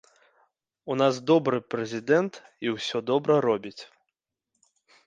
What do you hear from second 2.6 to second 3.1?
і усе